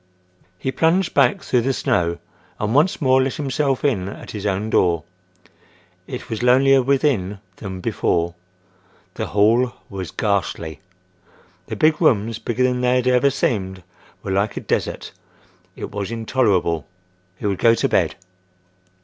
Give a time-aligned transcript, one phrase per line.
[0.57, 2.17] He plunged back through the snow
[2.59, 5.03] and once more let himself in at his own door.
[6.07, 8.33] It was lonelier within than before.
[9.13, 10.79] The hall was ghastly.
[11.67, 13.83] The big rooms, bigger than they had ever seemed,
[14.23, 15.11] were like a desert.
[15.75, 16.87] It was intolerable:
[17.37, 18.15] He would go to bed.